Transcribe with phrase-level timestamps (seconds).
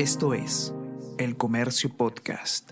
[0.00, 0.72] Esto es
[1.18, 2.70] El Comercio Podcast.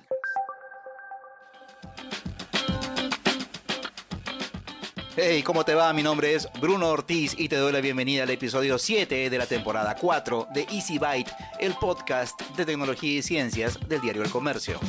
[5.15, 5.93] Hey, ¿cómo te va?
[5.93, 9.45] Mi nombre es Bruno Ortiz y te doy la bienvenida al episodio 7 de la
[9.45, 11.31] temporada 4 de Easy Byte,
[11.61, 14.81] el podcast de tecnología y ciencias del diario El Comercio.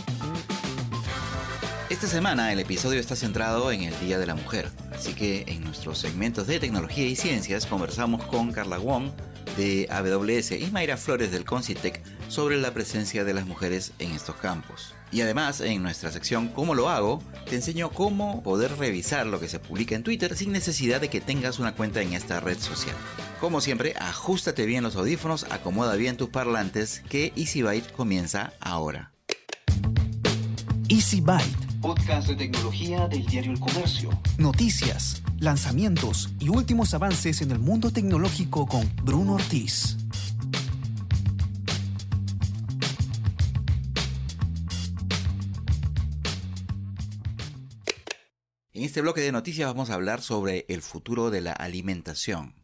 [1.90, 5.66] Esta semana el episodio está centrado en el Día de la Mujer, así que en
[5.66, 9.12] nuestros segmentos de tecnología y ciencias conversamos con Carla Wong
[9.58, 14.36] de AWS y Mayra Flores del Concitec sobre la presencia de las mujeres en estos
[14.38, 14.94] campos.
[15.12, 19.50] Y además, en nuestra sección ¿Cómo lo hago?, te enseño cómo poder revisar lo que
[19.50, 22.96] se publica en Twitter sin necesidad de que tengas una cuenta en esta red social.
[23.40, 29.12] Como siempre, ajustate bien los audífonos, acomoda bien tus parlantes, que Easy Byte comienza ahora.
[30.90, 31.70] Easy Byte.
[31.82, 34.10] Podcast de tecnología del diario El Comercio.
[34.38, 39.98] Noticias, lanzamientos y últimos avances en el mundo tecnológico con Bruno Ortiz.
[48.90, 52.56] Este bloque de noticias vamos a hablar sobre el futuro de la alimentación.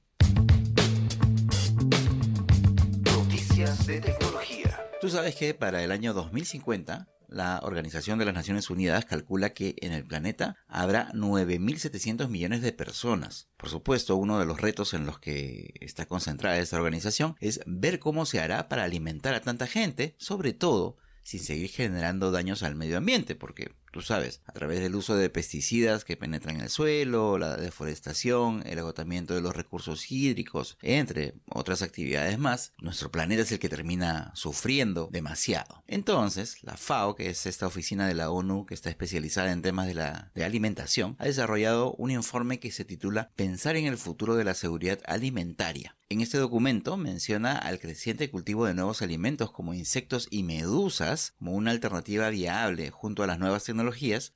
[3.03, 4.89] Noticias de tecnología.
[4.99, 9.75] Tú sabes que para el año 2050 la Organización de las Naciones Unidas calcula que
[9.81, 13.47] en el planeta habrá 9.700 millones de personas.
[13.55, 17.99] Por supuesto, uno de los retos en los que está concentrada esta organización es ver
[17.99, 22.75] cómo se hará para alimentar a tanta gente, sobre todo sin seguir generando daños al
[22.75, 26.69] medio ambiente, porque tú sabes, a través del uso de pesticidas que penetran en el
[26.69, 33.43] suelo, la deforestación, el agotamiento de los recursos hídricos, entre otras actividades más, nuestro planeta
[33.43, 35.81] es el que termina sufriendo demasiado.
[35.87, 39.87] Entonces, la FAO, que es esta oficina de la ONU que está especializada en temas
[39.87, 44.35] de la de alimentación, ha desarrollado un informe que se titula Pensar en el futuro
[44.35, 45.95] de la seguridad alimentaria.
[46.07, 51.53] En este documento menciona al creciente cultivo de nuevos alimentos como insectos y medusas como
[51.53, 53.84] una alternativa viable junto a las nuevas tecnologías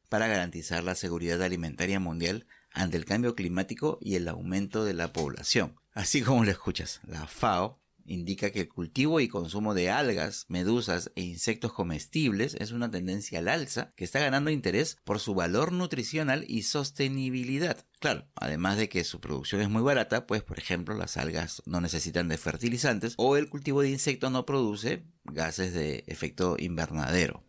[0.09, 5.12] para garantizar la seguridad alimentaria mundial ante el cambio climático y el aumento de la
[5.12, 5.75] población.
[5.94, 7.79] Así como lo escuchas, la FAO
[8.09, 13.40] indica que el cultivo y consumo de algas, medusas e insectos comestibles es una tendencia
[13.40, 17.85] al alza que está ganando interés por su valor nutricional y sostenibilidad.
[18.00, 21.81] Claro, además de que su producción es muy barata, pues por ejemplo las algas no
[21.81, 27.44] necesitan de fertilizantes o el cultivo de insectos no produce gases de efecto invernadero.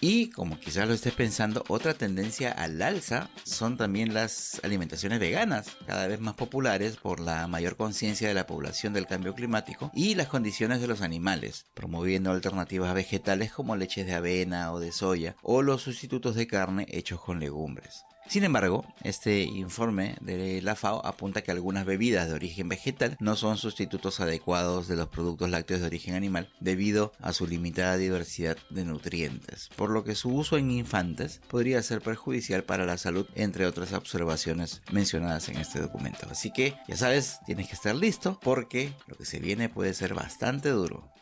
[0.00, 5.76] Y como quizás lo estés pensando, otra tendencia al alza son también las alimentaciones veganas,
[5.86, 10.14] cada vez más populares por la mayor conciencia de la población del cambio climático y
[10.14, 15.36] las condiciones de los animales, promoviendo alternativas vegetales como leches de avena o de soya
[15.42, 18.04] o los sustitutos de carne hechos con legumbres.
[18.28, 23.36] Sin embargo, este informe de la FAO apunta que algunas bebidas de origen vegetal no
[23.36, 28.58] son sustitutos adecuados de los productos lácteos de origen animal debido a su limitada diversidad
[28.68, 33.26] de nutrientes, por lo que su uso en infantes podría ser perjudicial para la salud,
[33.36, 36.26] entre otras observaciones mencionadas en este documento.
[36.28, 40.14] Así que, ya sabes, tienes que estar listo porque lo que se viene puede ser
[40.14, 41.15] bastante duro.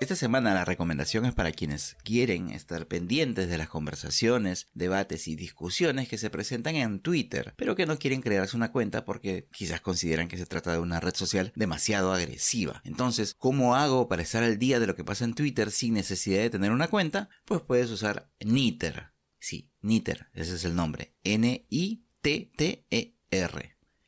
[0.00, 5.36] Esta semana la recomendación es para quienes quieren estar pendientes de las conversaciones, debates y
[5.36, 9.82] discusiones que se presentan en Twitter, pero que no quieren crearse una cuenta porque quizás
[9.82, 12.80] consideran que se trata de una red social demasiado agresiva.
[12.86, 16.40] Entonces, ¿cómo hago para estar al día de lo que pasa en Twitter sin necesidad
[16.40, 17.28] de tener una cuenta?
[17.44, 19.10] Pues puedes usar Niter.
[19.38, 21.12] Sí, Niter, ese es el nombre.
[21.24, 22.00] N-I-T-T-E-R.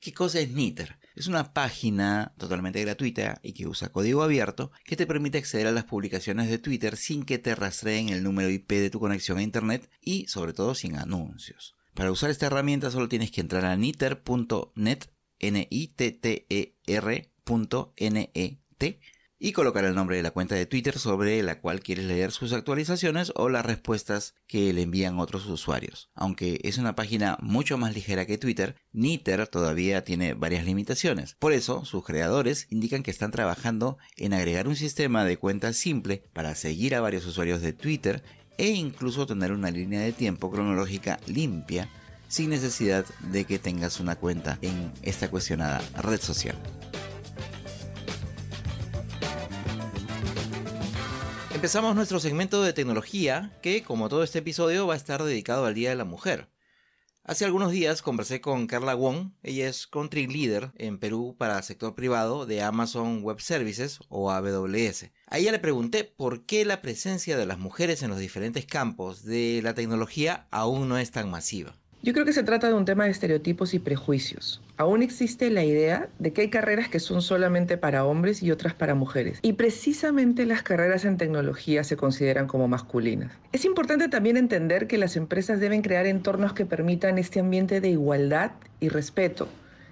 [0.00, 1.01] ¿Qué cosa es Niter?
[1.14, 5.72] Es una página totalmente gratuita y que usa código abierto que te permite acceder a
[5.72, 9.42] las publicaciones de Twitter sin que te rastreen el número IP de tu conexión a
[9.42, 11.76] Internet y sobre todo sin anuncios.
[11.94, 15.04] Para usar esta herramienta solo tienes que entrar a niter.net,
[15.38, 18.62] n i t t e r.net
[19.44, 22.53] y colocar el nombre de la cuenta de Twitter sobre la cual quieres leer sus
[22.53, 26.10] actualizaciones o las respuestas que le envían otros usuarios.
[26.14, 31.34] Aunque es una página mucho más ligera que Twitter, Niter todavía tiene varias limitaciones.
[31.40, 36.22] Por eso, sus creadores indican que están trabajando en agregar un sistema de cuentas simple
[36.32, 38.22] para seguir a varios usuarios de Twitter
[38.58, 41.88] e incluso tener una línea de tiempo cronológica limpia
[42.28, 46.56] sin necesidad de que tengas una cuenta en esta cuestionada red social.
[51.62, 55.75] Empezamos nuestro segmento de tecnología que, como todo este episodio, va a estar dedicado al
[55.75, 56.49] Día de la Mujer.
[57.23, 61.62] Hace algunos días conversé con Carla Wong, ella es Country Leader en Perú para el
[61.62, 65.12] sector privado de Amazon Web Services o AWS.
[65.29, 69.25] A ella le pregunté por qué la presencia de las mujeres en los diferentes campos
[69.25, 71.76] de la tecnología aún no es tan masiva.
[72.04, 74.60] Yo creo que se trata de un tema de estereotipos y prejuicios.
[74.76, 78.75] Aún existe la idea de que hay carreras que son solamente para hombres y otras
[78.75, 79.38] para mujeres.
[79.40, 83.31] Y precisamente las carreras en tecnología se consideran como masculinas.
[83.52, 87.90] Es importante también entender que las empresas deben crear entornos que permitan este ambiente de
[87.90, 88.50] igualdad
[88.81, 89.46] y respeto,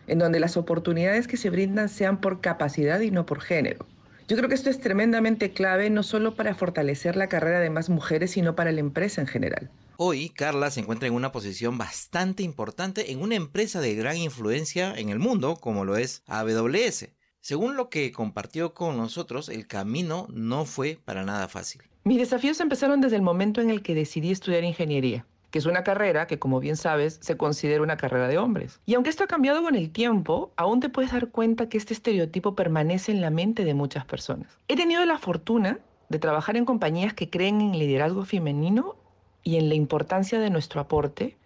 [0.09, 3.87] en donde las oportunidades que se brindan sean por capacidad y no por género.
[4.27, 7.89] Yo creo que esto es tremendamente clave no solo para fortalecer la carrera de más
[7.89, 9.71] mujeres, sino para la empresa en general.
[10.03, 14.95] Hoy, Carla se encuentra en una posición bastante importante en una empresa de gran influencia
[14.97, 17.11] en el mundo, como lo es AWS.
[17.43, 21.83] Según lo que compartió con nosotros, el camino no fue para nada fácil.
[22.05, 25.85] Mis desafíos empezaron desde el momento en el que decidí estudiar ingeniería que es una
[25.85, 28.81] carrera que, como bien sabes, se considera una carrera de hombres.
[28.87, 31.93] Y aunque esto ha cambiado con el tiempo, aún te puedes dar cuenta que este
[31.93, 34.61] estereotipo permanece en la mente de muchas personas.
[34.69, 38.95] He tenido la fortuna de trabajar en compañías que creen en liderazgo femenino
[39.43, 41.37] y en la importancia de nuestro aporte,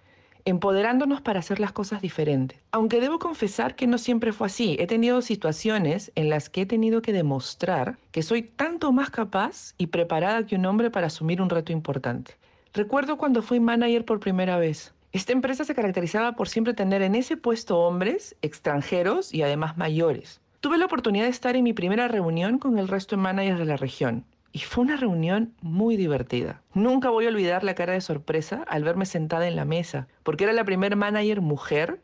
[0.44, 2.60] empoderándonos para hacer las cosas diferentes.
[2.70, 6.66] Aunque debo confesar que no siempre fue así, he tenido situaciones en las que he
[6.66, 11.40] tenido que demostrar que soy tanto más capaz y preparada que un hombre para asumir
[11.40, 12.36] un reto importante.
[12.74, 14.92] Recuerdo cuando fui manager por primera vez.
[15.12, 20.40] Esta empresa se caracterizaba por siempre tener en ese puesto hombres, extranjeros y además mayores.
[20.60, 23.66] Tuve la oportunidad de estar en mi primera reunión con el resto de managers de
[23.66, 26.62] la región y fue una reunión muy divertida.
[26.74, 30.44] Nunca voy a olvidar la cara de sorpresa al verme sentada en la mesa, porque
[30.44, 32.00] era la primer manager mujer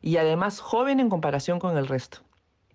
[0.00, 2.20] y además joven en comparación con el resto.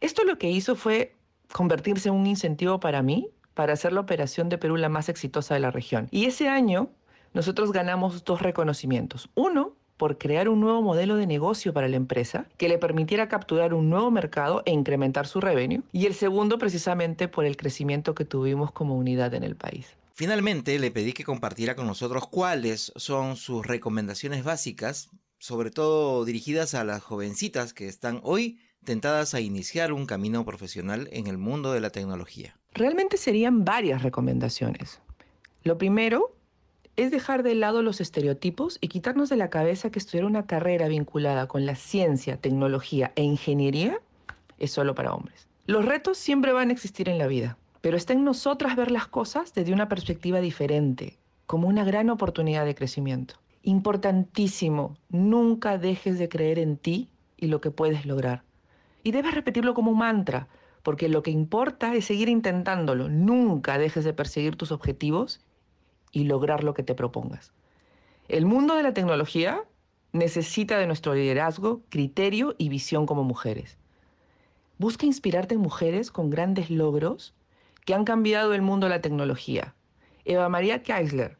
[0.01, 1.15] Esto lo que hizo fue
[1.51, 5.55] convertirse en un incentivo para mí para hacer la operación de Perú la más exitosa
[5.55, 6.07] de la región.
[6.11, 6.91] Y ese año
[7.33, 9.31] nosotros ganamos dos reconocimientos.
[9.33, 13.73] Uno, por crear un nuevo modelo de negocio para la empresa que le permitiera capturar
[13.73, 15.81] un nuevo mercado e incrementar su revenue.
[15.91, 19.97] Y el segundo precisamente por el crecimiento que tuvimos como unidad en el país.
[20.13, 26.73] Finalmente le pedí que compartiera con nosotros cuáles son sus recomendaciones básicas, sobre todo dirigidas
[26.73, 31.73] a las jovencitas que están hoy tentadas a iniciar un camino profesional en el mundo
[31.73, 32.57] de la tecnología.
[32.73, 35.01] Realmente serían varias recomendaciones.
[35.63, 36.36] Lo primero
[36.97, 40.87] es dejar de lado los estereotipos y quitarnos de la cabeza que estudiar una carrera
[40.87, 44.01] vinculada con la ciencia, tecnología e ingeniería
[44.57, 45.47] es solo para hombres.
[45.67, 49.07] Los retos siempre van a existir en la vida, pero está en nosotras ver las
[49.07, 53.35] cosas desde una perspectiva diferente, como una gran oportunidad de crecimiento.
[53.61, 58.41] Importantísimo, nunca dejes de creer en ti y lo que puedes lograr.
[59.03, 60.47] Y debes repetirlo como un mantra,
[60.81, 63.07] porque lo que importa es seguir intentándolo.
[63.07, 65.41] Nunca dejes de perseguir tus objetivos
[66.17, 67.51] y lograr lo que te propongas.
[68.27, 69.63] El mundo de la tecnología
[70.13, 73.77] necesita de nuestro liderazgo, criterio y visión como mujeres.
[74.79, 77.35] Busca inspirarte en mujeres con grandes logros
[77.85, 79.75] que han cambiado el mundo de la tecnología.
[80.25, 81.37] Eva María Keisler,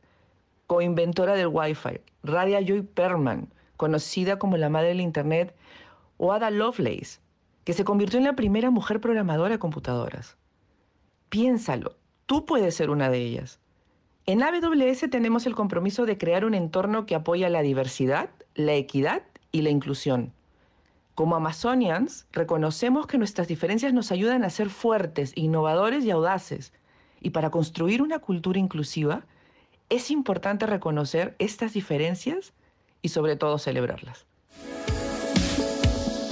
[0.68, 5.56] coinventora del Wi-Fi, Radia Joy Perman, conocida como la madre del Internet,
[6.18, 7.20] o Ada Lovelace,
[7.64, 10.38] que se convirtió en la primera mujer programadora de computadoras.
[11.30, 11.96] Piénsalo,
[12.28, 13.60] tú puedes ser una de ellas.
[14.30, 19.24] En AWS tenemos el compromiso de crear un entorno que apoya la diversidad, la equidad
[19.54, 20.34] y la inclusión.
[21.16, 26.74] Como Amazonians, reconocemos que nuestras diferencias nos ayudan a ser fuertes, innovadores y audaces.
[27.22, 29.24] Y para construir una cultura inclusiva,
[29.88, 32.52] es importante reconocer estas diferencias
[33.02, 34.26] y sobre todo celebrarlas.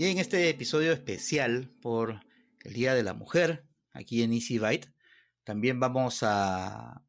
[0.00, 2.20] Y en este episodio especial por
[2.62, 4.92] el Día de la Mujer, aquí en Easy Byte,
[5.42, 7.02] también vamos a,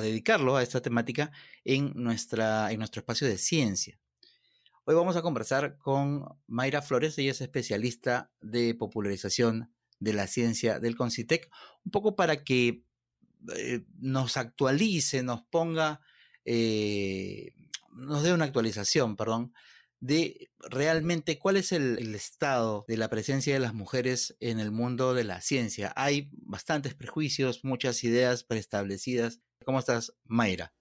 [0.00, 1.30] dedicarlo a esta temática
[1.62, 4.00] en, nuestra, en nuestro espacio de ciencia.
[4.86, 9.70] Hoy vamos a conversar con Mayra Flores, ella es especialista de popularización
[10.00, 11.50] de la ciencia del Concitec,
[11.84, 12.82] un poco para que
[13.54, 16.00] eh, nos actualice, nos ponga,
[16.46, 17.52] eh,
[17.92, 19.52] nos dé una actualización, perdón,
[20.00, 25.14] de realmente cuál es el, estado de la presencia de las mujeres en el mundo
[25.14, 25.92] de la ciencia.
[25.96, 29.40] Hay bastantes prejuicios, muchas ideas preestablecidas.
[29.64, 30.72] ¿Cómo estás, Mayra?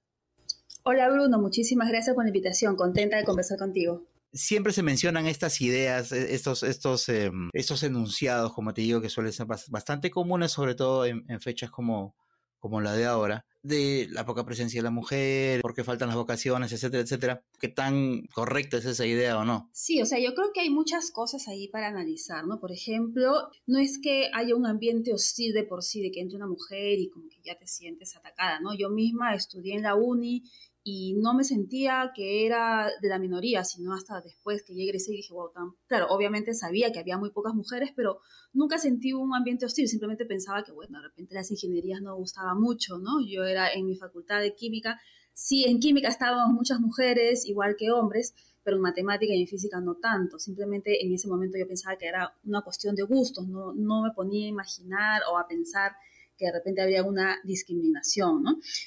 [0.84, 4.04] Hola Bruno, muchísimas gracias por la invitación, contenta de conversar contigo.
[4.34, 9.10] Siempre se mencionan estas ideas, e, estos, estos, em, estos enunciados, como te digo, que
[9.10, 12.16] suelen ser bastante comunes, sobre todo en, fechas como,
[12.60, 16.18] como la de ahora, de la poca presencia de la mujer, por qué faltan las
[16.18, 17.44] vocaciones, etcétera, etcétera.
[17.60, 19.70] ¿Qué tan correcta es esa idea o no?
[19.74, 22.60] Sí, o sea, yo creo que hay muchas cosas ahí para analizar, ¿no?
[22.60, 26.38] Por ejemplo, no es que haya un ambiente hostil de por sí, de que entre
[26.38, 28.78] una mujer y como que ya te sientes atacada, ¿no?
[28.78, 30.44] Yo misma estudié en la uni
[30.88, 35.12] y no me sentía que era de la minoría, sino hasta después que llegué y
[35.14, 35.72] dije, wow, tan...
[35.88, 38.20] claro, obviamente sabía que había muy pocas mujeres, pero
[38.54, 42.54] nunca sentí un ambiente hostil, simplemente pensaba que, bueno, de repente las ingenierías no gustaba
[42.54, 43.20] mucho, ¿no?
[43.28, 45.02] Yo era en mi facultad de química,
[45.34, 49.82] sí, en química estábamos muchas mujeres, igual que hombres, pero en matemática y en física
[49.82, 50.38] no tanto.
[50.38, 54.12] Simplemente en ese momento yo pensaba que era una cuestión de gustos, no, no me
[54.12, 55.94] ponía a imaginar o a pensar
[56.38, 58.44] que de repente habría una discriminación.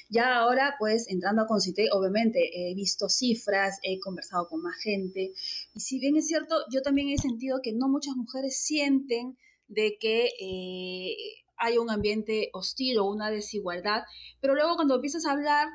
[0.09, 5.31] Ya ahora, pues, entrando a Concité, obviamente he visto cifras, he conversado con más gente,
[5.73, 9.37] y si bien es cierto, yo también he sentido que no muchas mujeres sienten
[9.67, 11.15] de que eh,
[11.57, 14.03] hay un ambiente hostil o una desigualdad,
[14.41, 15.67] pero luego cuando empiezas a hablar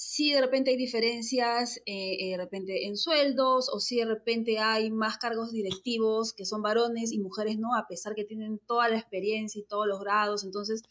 [0.00, 4.60] si de repente hay diferencias eh, eh, de repente en sueldos o si de repente
[4.60, 8.88] hay más cargos directivos que son varones y mujeres no, a pesar que tienen toda
[8.88, 10.44] la experiencia y todos los grados.
[10.44, 10.84] Entonces,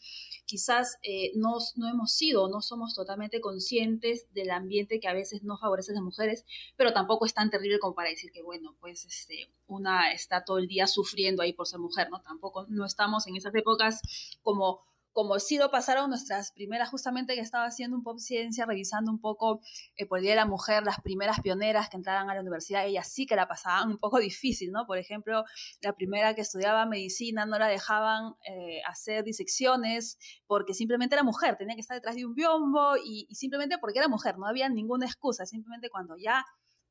[0.44, 5.42] quizás eh, no, no hemos sido, no somos totalmente conscientes del ambiente que a veces
[5.42, 6.44] no favorece a las mujeres,
[6.76, 10.58] pero tampoco es tan terrible como para decir que, bueno, pues este, una está todo
[10.58, 12.20] el día sufriendo ahí por ser mujer, ¿no?
[12.20, 14.02] Tampoco no estamos en esas épocas
[14.42, 14.82] como
[15.18, 19.20] como sí lo pasaron nuestras primeras, justamente que estaba haciendo un poco ciencia, revisando un
[19.20, 19.60] poco
[19.96, 22.86] eh, por el Día de la Mujer, las primeras pioneras que entraran a la universidad,
[22.86, 24.86] ellas sí que la pasaban un poco difícil, ¿no?
[24.86, 25.42] Por ejemplo,
[25.82, 31.56] la primera que estudiaba medicina no la dejaban eh, hacer disecciones porque simplemente era mujer,
[31.56, 34.68] tenía que estar detrás de un biombo y, y simplemente porque era mujer, no había
[34.68, 36.44] ninguna excusa, simplemente cuando ya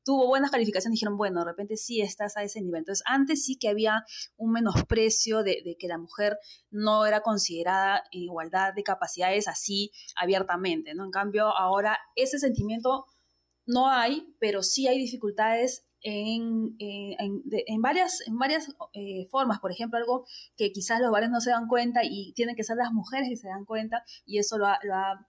[0.08, 2.78] tuvo buenas calificaciones, dijeron, bueno, de repente sí estás a ese nivel.
[2.78, 4.06] Entonces, antes sí que había
[4.38, 6.38] un menosprecio de, que la mujer
[6.70, 11.04] no era considerada en igualdad de capacidades así abiertamente, ¿no?
[11.04, 13.04] En cambio, ahora ese sentimiento
[13.66, 19.60] no hay, pero sí hay dificultades en, en, varias, en varias eh, formas.
[19.60, 20.24] Por ejemplo, algo
[20.56, 23.36] que quizás los varones no se dan cuenta y tienen que ser las mujeres que
[23.36, 25.28] se dan cuenta, y eso lo lo ha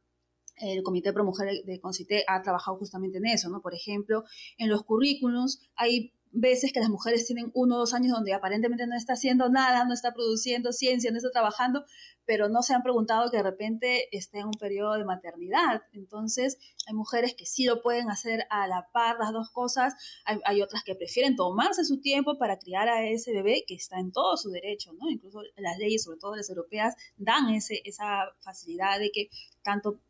[0.59, 3.61] el Comité Pro Mujer de Concité ha trabajado justamente en eso, ¿no?
[3.61, 4.23] Por ejemplo,
[4.57, 8.85] en los currículums hay veces que las mujeres tienen uno o dos años donde aparentemente
[8.87, 11.85] no está haciendo nada, no está produciendo ciencia, no está trabajando,
[12.25, 15.81] pero no se han preguntado que de repente esté en un periodo de maternidad.
[15.93, 20.61] Entonces, hay mujeres que sí lo pueden hacer a la par las dos cosas, hay,
[20.61, 24.37] otras que prefieren tomarse su tiempo para criar a ese bebé que está en todo
[24.37, 25.09] su derecho, ¿no?
[25.09, 29.29] Incluso las leyes, sobre todo las europeas, dan ese, esa facilidad de que
[29.69, 30.01] tanto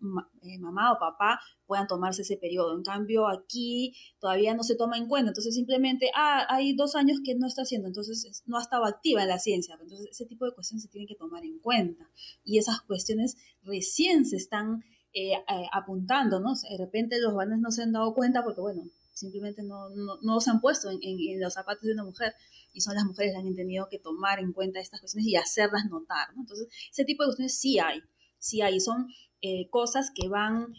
[0.41, 2.75] eh, mamá o papá puedan tomarse ese periodo.
[2.75, 5.29] En cambio, aquí todavía no se toma en cuenta.
[5.31, 9.21] Entonces, simplemente, ah, hay dos años que no está haciendo, entonces no ha estado activa
[9.21, 9.77] en la ciencia.
[9.81, 12.09] Entonces, ese tipo de cuestiones se tienen que tomar en cuenta.
[12.43, 16.53] Y esas cuestiones recién se están eh, eh, apuntando, ¿no?
[16.53, 19.89] de repente los varones no se han dado cuenta porque, bueno, simplemente no,
[20.21, 22.33] no, se han puesto en, los zapatos de una mujer
[22.73, 25.35] y son las mujeres las que han tenido que tomar en cuenta estas cuestiones y
[25.35, 26.41] hacerlas notar, ¿no?
[26.41, 28.01] Entonces, ese tipo de cuestiones sí hay,
[28.37, 29.07] sí hay, son
[29.41, 30.73] eh, cosas que van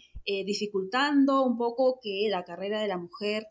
[0.47, 3.49] dificultando un poco que la carrera de la mujer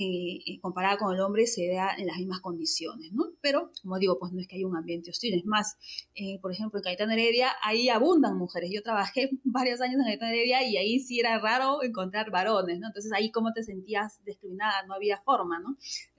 [0.00, 3.32] eh, eh, comparada con el hombre se da en las mismas condiciones, ¿no?
[3.40, 5.76] Pero, como digo, pues no es que haya un ambiente hostil, es más,
[6.14, 8.70] eh, por ejemplo, en Caetano Heredia, ahí abundan mujeres.
[8.72, 12.86] Yo trabajé varios años en Caetano Heredia y ahí sí era raro encontrar varones, ¿no?
[12.86, 15.76] Entonces ahí cómo te sentías discriminada, no había forma, ¿no?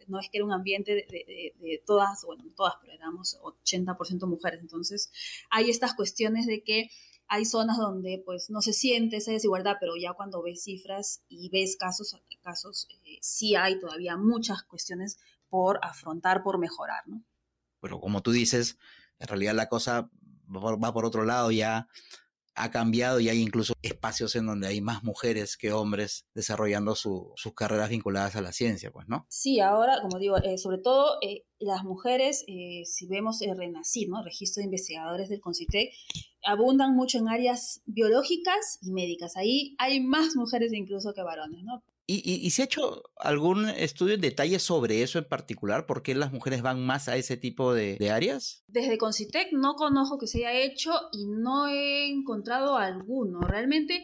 [0.07, 4.59] No es que era un ambiente de todas, bueno, todas, pero éramos 80% mujeres.
[4.59, 5.09] Entonces,
[5.51, 6.89] hay estas cuestiones de que
[7.29, 11.49] hay zonas donde pues no se siente esa desigualdad, pero ya cuando ves cifras y
[11.49, 17.23] ves casos, casos eh, sí hay todavía muchas cuestiones por afrontar, por mejorar, ¿no?
[17.81, 18.77] Pero como tú dices,
[19.19, 20.09] en realidad la cosa
[20.51, 21.87] va por otro lado, ya
[22.55, 27.53] ha cambiado y hay incluso espacios en donde hay más mujeres que hombres desarrollando sus
[27.55, 29.27] carreras vinculadas a la ciencia, pues, ¿no?
[29.29, 34.23] Sí, ahora, como digo, eh, sobre todo eh, las mujeres, si vemos el RENACID, ¿no?
[34.23, 35.93] Registro de Investigadores del CONCITEC,
[36.45, 39.35] abundan mucho en áreas biológicas y médicas.
[39.37, 41.83] Ahí hay más mujeres incluso que varones, ¿no?
[42.11, 45.85] ¿Y, se ha hecho algún estudio en detalle sobre eso en particular?
[45.85, 48.63] ¿Por qué las mujeres van más a ese tipo de, áreas?
[48.67, 53.41] Desde Concitec no conozco que se haya hecho y no he encontrado alguno.
[53.41, 54.03] Realmente,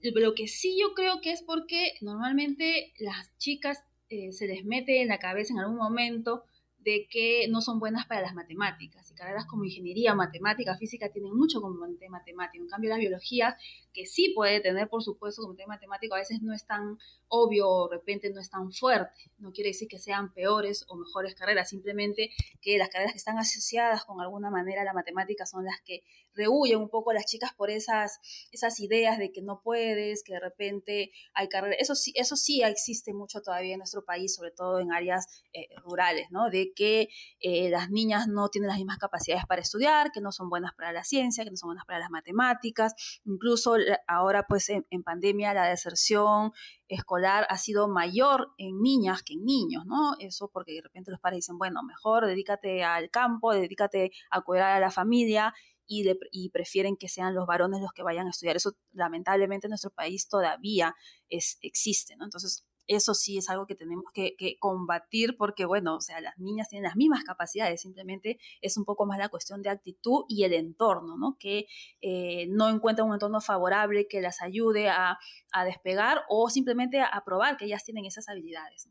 [0.00, 5.02] lo que sí yo creo que es porque normalmente las chicas eh, se les mete
[5.02, 6.44] en la cabeza en algún momento
[6.84, 9.10] de que no son buenas para las matemáticas.
[9.10, 12.62] Y carreras como ingeniería, matemática, física tienen mucho componente matemático.
[12.62, 13.56] En cambio, la biología,
[13.92, 16.98] que sí puede tener, por supuesto, componente matemático, a veces no es tan
[17.34, 19.32] obvio de repente no es tan fuerte.
[19.38, 23.38] No quiere decir que sean peores o mejores carreras, simplemente que las carreras que están
[23.38, 27.26] asociadas con alguna manera a la matemática son las que rehuyen un poco a las
[27.26, 28.20] chicas por esas,
[28.52, 31.78] esas ideas de que no puedes, que de repente hay carreras.
[31.80, 35.68] Eso sí, eso sí existe mucho todavía en nuestro país, sobre todo en áreas eh,
[35.82, 36.50] rurales, ¿no?
[36.50, 37.08] De que
[37.40, 40.92] eh, las niñas no tienen las mismas capacidades para estudiar, que no son buenas para
[40.92, 42.94] la ciencia, que no son buenas para las matemáticas.
[43.24, 43.76] Incluso
[44.06, 46.52] ahora, pues en, pandemia, la deserción
[46.94, 50.14] escolar ha sido mayor en niñas que en niños, ¿no?
[50.18, 54.72] Eso porque de repente los padres dicen, bueno, mejor dedícate al campo, dedícate a cuidar
[54.72, 55.54] a la familia
[55.86, 58.56] y, y, prefieren que sean los varones los que vayan a estudiar.
[58.56, 60.94] Eso lamentablemente en nuestro país todavía
[61.28, 62.24] es, existe, ¿no?
[62.24, 66.68] Entonces, eso sí es algo que tenemos que, combatir porque, bueno, o sea, las niñas
[66.68, 70.52] tienen las mismas capacidades, simplemente es un poco más la cuestión de actitud y el
[70.52, 71.36] entorno, ¿no?
[71.38, 71.66] Que
[72.00, 75.18] eh, no encuentran un entorno favorable que las ayude a,
[75.64, 78.88] despegar o simplemente a, probar que ellas tienen esas habilidades.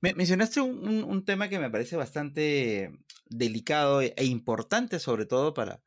[0.00, 2.92] mencionaste un, tema que me parece bastante
[3.26, 5.82] delicado e importante, sobre todo para,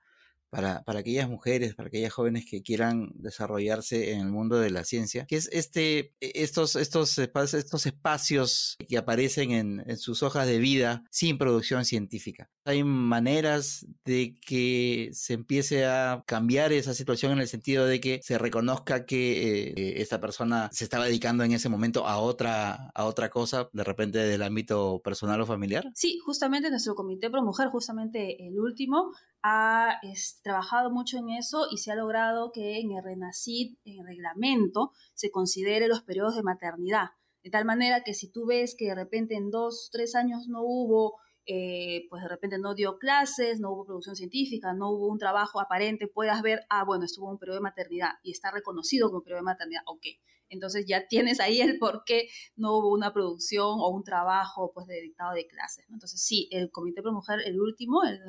[0.52, 4.84] para, para, aquellas mujeres, para aquellas jóvenes que quieran desarrollarse en el mundo de la
[4.84, 10.46] ciencia, que es este, e, estos, estos, estos espacios que aparecen en, en sus hojas
[10.48, 12.50] de vida sin producción científica.
[12.66, 18.20] Hay maneras de que se empiece a cambiar esa situación en el sentido de que
[18.22, 23.06] se reconozca que eh, esta persona se estaba dedicando en ese momento a otra, a
[23.06, 25.86] otra cosa, de repente del ámbito personal o familiar.
[25.96, 29.12] Sí, justamente nuestro Comité Pro Mujer, justamente el último,
[29.44, 30.00] ha
[30.44, 34.92] trabajado mucho en eso y se ha logrado que en el RENACID, en el reglamento,
[35.14, 37.10] se considere los periodos de maternidad.
[37.44, 40.62] De tal manera que si tú ves que de repente en dos, tres años no
[40.62, 41.18] hubo,
[41.48, 45.60] eh, pues de repente no dio clases, no hubo producción científica, no hubo un trabajo
[45.60, 49.40] aparente, puedas ver, ah, bueno, estuvo un periodo de maternidad y está reconocido como periodo
[49.40, 50.06] de maternidad, ok.
[50.52, 54.86] Entonces ya tienes ahí el por qué no hubo una producción o un trabajo pues
[54.86, 55.86] de dictado de clases.
[55.90, 58.20] Entonces sí, el Comité Pro Mujer, el último, el,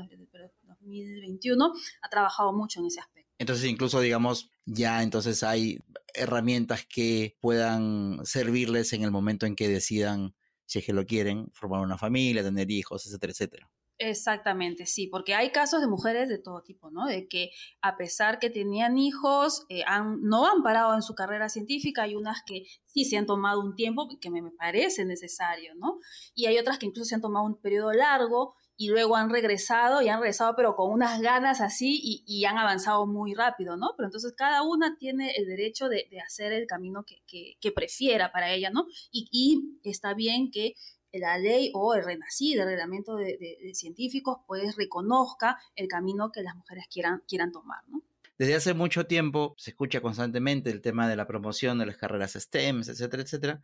[0.65, 3.31] 2021, ha trabajado mucho en ese aspecto.
[3.39, 5.79] Entonces incluso digamos ya entonces hay
[6.15, 11.51] herramientas que puedan servirles en el momento en que decidan si es que lo quieren,
[11.53, 13.71] formar una familia, tener hijos, etcétera, etcétera.
[13.99, 17.07] Exactamente, sí, porque hay casos de mujeres de todo tipo, ¿no?
[17.07, 17.51] De que
[17.83, 22.17] a pesar que tenían hijos, eh, han, no han parado en su carrera científica, hay
[22.17, 25.99] unas que sí se han tomado un tiempo que me, parece necesario, ¿no?
[26.35, 30.03] Y hay otras que incluso se han tomado un periodo largo y luego han regresado
[30.03, 33.91] y han regresado pero con unas ganas así y, han avanzado muy rápido, ¿no?
[33.97, 38.71] Pero entonces cada una tiene el derecho de, hacer el camino que, prefiera para ella,
[38.71, 38.87] ¿no?
[39.13, 40.75] Y, está bien que
[41.13, 46.43] la ley o el renacido, el reglamento de, de, científicos, pues reconozca el camino que
[46.43, 48.03] las mujeres quieran, quieran tomar, ¿no?
[48.39, 52.33] Desde hace mucho tiempo se escucha constantemente el tema de la promoción de las carreras
[52.33, 53.61] STEM, etcétera, etcétera,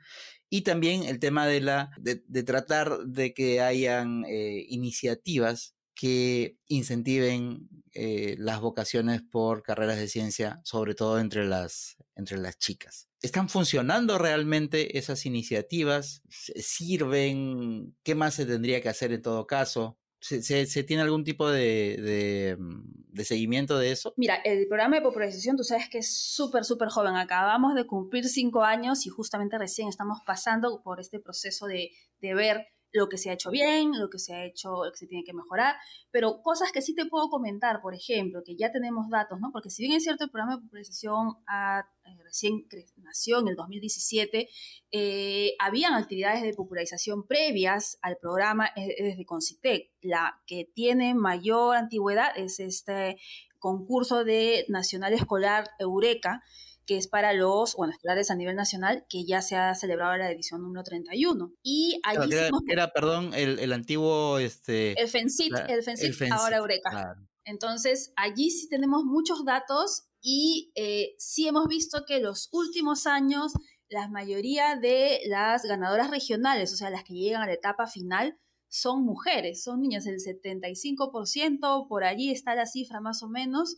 [0.50, 7.68] y también el tema de, la, de, tratar de que hayan eh, iniciativas que incentiven
[7.92, 13.07] eh, las vocaciones por carreras de ciencia, sobre todo entre las, entre las chicas.
[13.20, 16.22] ¿Están funcionando realmente esas iniciativas?
[16.28, 17.96] ¿Sirven?
[18.02, 19.98] ¿Qué más se tendría que hacer en todo caso?
[20.20, 24.14] ¿Se, tiene algún tipo mm, de, seguimiento de eso?
[24.16, 27.14] Mira, el programa de popularización, tú sabes que es súper, súper joven.
[27.14, 32.34] Acabamos de cumplir cinco años y justamente recién estamos pasando por este proceso de, de
[32.34, 35.06] ver lo que se ha hecho bien, lo que se ha hecho, lo que se
[35.06, 35.76] tiene que mejorar,
[36.10, 39.50] pero cosas que sí te puedo comentar, por ejemplo, que ya tenemos datos, ¿no?
[39.52, 41.82] Porque si bien es cierto, el programa de popularización eh,
[42.24, 44.48] recién nació en el 2017,
[44.92, 49.90] eh, habían actividades de popularización previas al programa desde Concitec.
[50.00, 53.18] La que tiene mayor antigüedad es este
[53.58, 56.42] concurso de Nacional Escolar Eureka,
[56.88, 60.30] que es para los, bueno, escolares a nivel nacional, que ya se ha celebrado la
[60.32, 61.52] edición número 31.
[61.62, 64.38] Y allí era, era, perdón, el, el, antiguo...
[64.38, 67.14] Este, el FENCIT, el FENCIT, ahora Eureka.
[67.44, 73.52] Entonces, allí sí tenemos muchos datos y eh, sí hemos visto que los últimos años
[73.90, 78.38] la mayoría de las ganadoras regionales, o sea, las que llegan a la etapa final,
[78.68, 83.76] son mujeres, son niñas, el 75%, por allí está la cifra más o menos,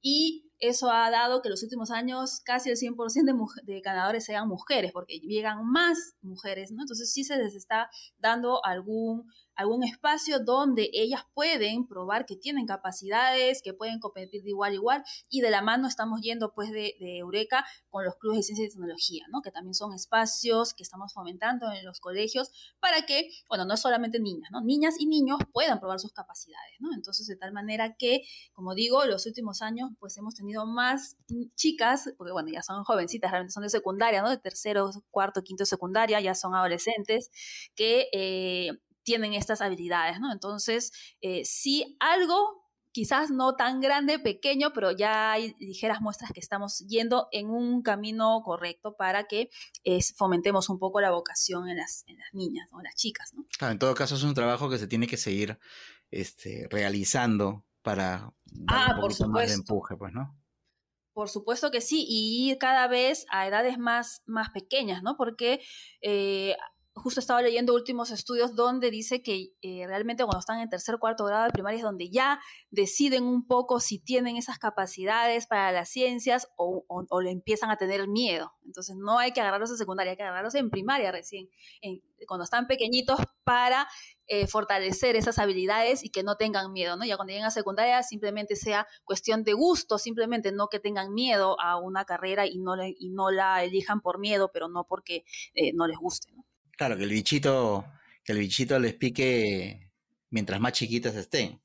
[0.00, 4.46] y eso ha dado que los últimos años casi el 100% de, de ganadores sean
[4.46, 6.82] mujeres, porque llegan más mujeres, ¿no?
[6.82, 12.66] Entonces sí se les está dando algún algún espacio donde ellas pueden probar que tienen
[12.66, 16.70] capacidades, que pueden competir de igual a igual y de la mano estamos yendo pues
[16.70, 19.42] de, Eureka con los clubes de ciencia y tecnología, ¿no?
[19.42, 24.18] Que también son espacios que estamos fomentando en los colegios para que, bueno, no solamente
[24.18, 24.62] niñas, ¿no?
[24.62, 26.92] Niñas y niños puedan probar sus capacidades, ¿no?
[26.94, 28.22] Entonces, de tal manera que,
[28.52, 31.16] como digo, los últimos años pues hemos tenido más
[31.56, 34.30] chicas, porque bueno, ya son jovencitas, realmente son de secundaria, ¿no?
[34.30, 37.30] De tercero, cuarto, quinto secundaria, ya son adolescentes,
[37.74, 40.32] que eh, tienen estas habilidades, ¿no?
[40.32, 42.62] Entonces, eh, sí, algo
[42.92, 47.82] quizás no tan grande, pequeño, pero ya hay ligeras muestras que estamos yendo en un
[47.82, 49.50] camino correcto para que
[49.84, 53.32] eh, fomentemos un poco la vocación en las, niñas o en las chicas.
[53.34, 53.46] ¿no?
[53.58, 55.58] Claro, en todo caso es un trabajo que se tiene que seguir
[56.10, 60.38] este, realizando para dar ah, un por más de empuje, pues, ¿no?
[61.12, 65.16] Por supuesto que sí, y cada vez a edades más, más pequeñas, ¿no?
[65.16, 65.60] Porque
[66.00, 66.56] eh,
[66.94, 71.24] justo estaba leyendo últimos estudios donde dice que eh, realmente cuando están en tercer cuarto
[71.24, 75.88] grado de primaria es donde ya deciden un poco si tienen esas capacidades para las
[75.88, 76.84] ciencias o,
[77.22, 78.52] le empiezan a tener miedo.
[78.64, 81.48] Entonces no hay que agarrarlos en secundaria, hay que agarrarlos en primaria recién,
[82.26, 83.88] cuando están pequeñitos para
[84.26, 87.04] eh, fortalecer esas habilidades y que no tengan miedo, ¿no?
[87.04, 91.60] Ya cuando lleguen a secundaria simplemente sea cuestión de gusto, simplemente no que tengan miedo
[91.60, 95.24] a una carrera y no, y no la elijan por miedo, pero no porque
[95.54, 96.44] eh, no les guste, ¿no?
[96.76, 97.84] Claro, que el bichito,
[98.24, 99.90] que el bichito les pique
[100.30, 101.60] mientras más chiquitas estén.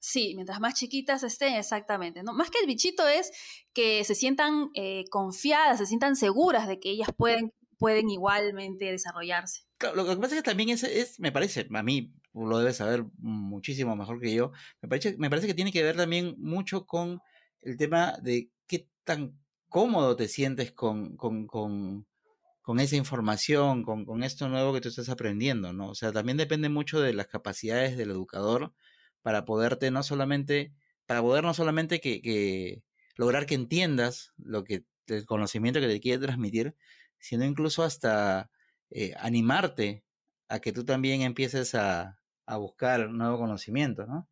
[0.00, 2.22] Sí, mientras más chiquitas estén, exactamente.
[2.22, 2.32] ¿no?
[2.32, 3.32] Más que el bichito es
[3.72, 9.62] que se sientan eh, confiadas, se sientan seguras de que ellas pueden, pueden igualmente desarrollarse.
[9.78, 12.76] Claro, lo que pasa es que también es, es, me parece, a mí lo debes
[12.76, 16.86] saber muchísimo mejor que yo, me parece, me parece que tiene que ver también mucho
[16.86, 17.20] con
[17.60, 22.06] el tema de qué tan cómodo te sientes con, con, con,
[22.68, 25.88] con esa información, con, con, esto nuevo que tú estás aprendiendo, ¿no?
[25.88, 28.74] O sea, también depende mucho de las capacidades del educador
[29.22, 30.74] para poderte no solamente,
[31.06, 32.82] para poder no solamente que,
[33.16, 36.76] lograr que entiendas lo que, el conocimiento que te quiere transmitir,
[37.18, 38.50] sino incluso hasta
[38.90, 40.04] eh, animarte
[40.48, 44.28] a que tú también empieces a, a buscar nuevo conocimiento, ¿no?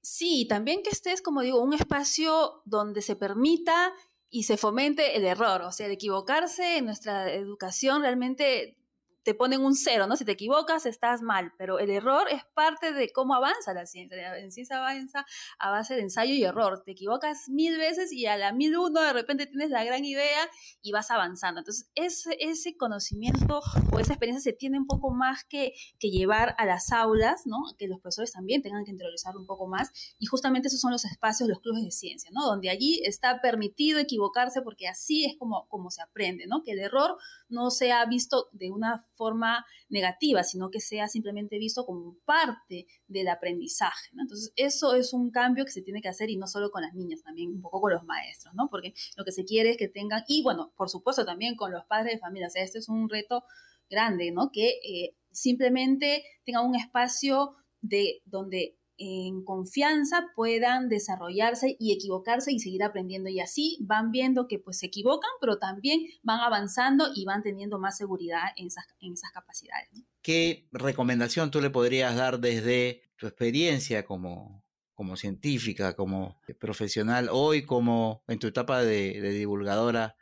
[0.00, 3.92] Sí, también que estés, como digo, un espacio donde se permita
[4.30, 8.76] y se fomente el error, o sea, el equivocarse en nuestra educación realmente
[9.22, 10.16] te ponen un cero, ¿no?
[10.16, 14.16] Si te equivocas, estás mal, pero el error es parte de cómo avanza la ciencia.
[14.16, 15.26] La ciencia avanza
[15.58, 16.82] a base de ensayo y error.
[16.84, 20.48] Te equivocas mil veces y a la mil uno de repente tienes la gran idea
[20.82, 21.60] y vas avanzando.
[21.60, 23.60] Entonces, ese, ese conocimiento
[23.92, 27.58] o esa experiencia se tiene un poco más que, que llevar a las aulas, ¿no?
[27.78, 29.90] Que los profesores también tengan que interiorizar un poco más.
[30.18, 32.46] Y justamente esos son los espacios, los clubes de ciencia, ¿no?
[32.46, 36.62] Donde allí está permitido equivocarse porque así es como, como se aprende, ¿no?
[36.62, 41.84] Que el error no sea visto de una forma negativa, sino que sea simplemente visto
[41.84, 44.08] como parte del aprendizaje.
[44.18, 46.94] Entonces, eso es un cambio que se tiene que hacer y no solo con las
[46.94, 48.68] niñas, también un poco con los maestros, ¿no?
[48.70, 51.84] Porque lo que se quiere es que tengan, y bueno, por supuesto también con los
[51.84, 53.44] padres de familia, o sea, este es un reto
[53.90, 54.50] grande, ¿no?
[54.50, 62.58] Que eh, simplemente tengan un espacio de donde en confianza puedan desarrollarse y equivocarse y
[62.58, 63.30] seguir aprendiendo.
[63.30, 67.78] Y así van viendo que pues se equivocan, pero también van avanzando y van teniendo
[67.78, 69.88] más seguridad en esas, en esas capacidades.
[70.20, 77.64] ¿Qué recomendación tú le podrías dar desde tu experiencia como, como científica, como profesional, hoy
[77.64, 80.14] como en tu etapa de, divulgadora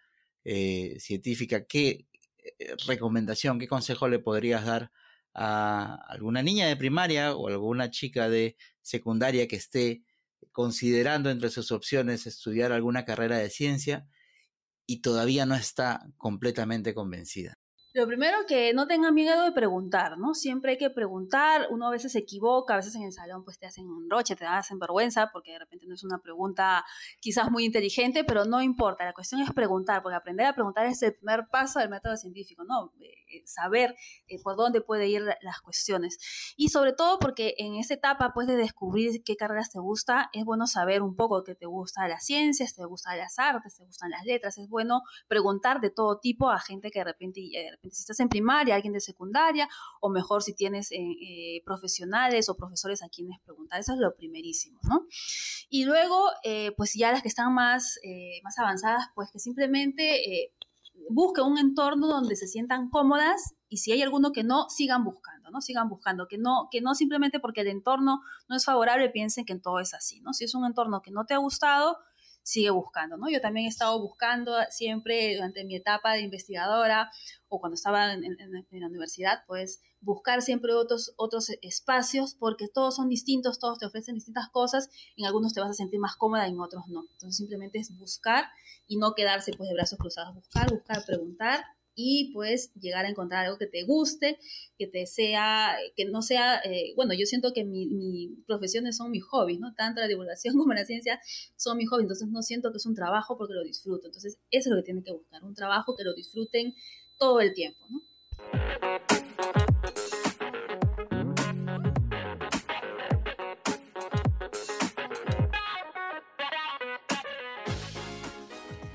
[0.45, 1.67] eh, científica?
[1.67, 2.07] ¿Qué
[2.61, 4.93] eh, recomendación, qué consejo le podrías dar
[5.35, 10.03] a alguna niña de primaria o alguna chica de secundaria que esté
[10.53, 14.07] considerando entre sus opciones estudiar alguna carrera de ciencia
[14.87, 17.59] y todavía no está completamente convencida.
[17.95, 20.35] Lo primero que no tengan miedo de preguntar, ¿no?
[20.35, 23.59] Siempre hay que preguntar, uno a veces se equivoca, a veces en el salón pues
[23.59, 26.85] te hacen un roche, te hacen vergüenza porque de repente no es una pregunta
[27.19, 31.03] quizás muy inteligente, pero no importa, la cuestión es preguntar, porque aprender a preguntar es
[31.03, 32.93] el primer paso del método científico, ¿no?
[33.01, 33.95] Eh, saber
[34.27, 36.19] eh, por dónde puede ir las cuestiones.
[36.57, 40.45] Y sobre todo porque en esa etapa pues de descubrir qué carreras te gusta, es
[40.45, 44.11] bueno saber un poco qué te gusta las ciencias, te gustan las artes, te gustan
[44.11, 48.01] las letras, es bueno preguntar de todo tipo a gente que de repente, eh, si
[48.01, 49.69] estás en primaria, alguien de secundaria,
[50.01, 53.81] o mejor si tienes eh, eh, profesionales o profesores a quienes preguntar.
[53.81, 55.07] Eso es lo primerísimo, ¿no?
[55.69, 57.99] Y luego, eh, pues ya las que están más,
[58.43, 60.53] más avanzadas, pues que simplemente
[61.11, 65.51] busquen un entorno donde se sientan cómodas y si hay alguno que no, sigan buscando,
[65.51, 65.61] ¿no?
[65.61, 69.59] Sigan buscando, que no, que no simplemente porque el entorno no es favorable piensen que
[69.59, 70.33] todo es así, ¿no?
[70.33, 71.99] Si es un entorno que no te ha gustado,
[72.43, 73.29] sigue buscando, ¿no?
[73.31, 77.11] Yo también he estado buscando siempre durante mi etapa de investigadora
[77.49, 78.23] o cuando estaba en,
[78.71, 84.15] la universidad, pues buscar siempre otros, otros espacios porque todos son distintos, todos te ofrecen
[84.15, 87.05] distintas cosas, en algunos te vas a sentir más cómoda, en otros no.
[87.13, 88.47] Entonces simplemente es buscar
[88.87, 91.65] y no quedarse pues de brazos cruzados, buscar, buscar, preguntar
[92.01, 94.39] y pues llegar a encontrar algo que te guste,
[94.79, 99.11] que te sea, que no sea, eh, bueno, yo siento que mis mi profesiones son
[99.11, 99.75] mis hobbies, ¿no?
[99.75, 101.21] Tanto la divulgación como la ciencia
[101.57, 104.69] son mis hobbies, entonces no siento que es un trabajo porque lo disfruto, entonces eso
[104.69, 106.73] es lo que tienen que buscar, un trabajo que lo disfruten
[107.19, 108.01] todo el tiempo, ¿no?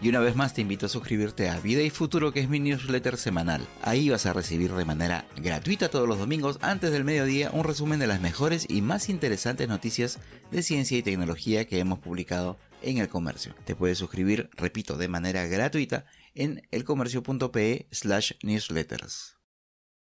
[0.04, 2.60] Y una vez más te invito a suscribirte a Vida y Futuro, que es mi
[2.60, 3.66] newsletter semanal.
[3.82, 8.00] Ahí vas a recibir de manera gratuita todos los domingos, antes del mediodía, un resumen
[8.00, 10.20] de las mejores y más interesantes noticias
[10.52, 13.56] de ciencia y tecnología que hemos publicado en el comercio.
[13.64, 16.04] Te puedes suscribir, repito, de manera gratuita
[16.36, 19.38] en elcomercio.pe slash newsletters.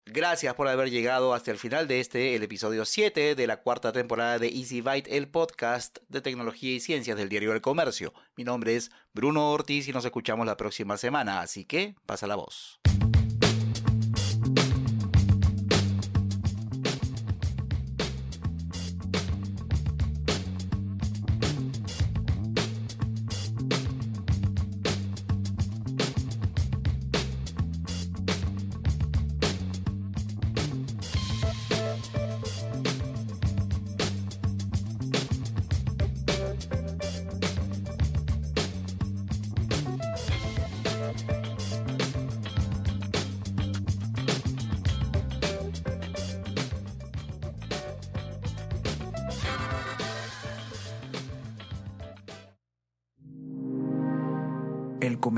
[0.09, 3.91] Gracias por haber llegado hasta el final de este, el episodio 7 de la cuarta
[3.91, 8.13] temporada de Easy Byte, el podcast de tecnología y ciencias del diario El Comercio.
[8.37, 12.35] Mi nombre es Bruno Ortiz y nos escuchamos la próxima semana, así que pasa la
[12.35, 12.79] voz.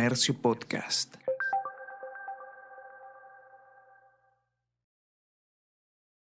[0.09, 1.28] Comercio Podcast.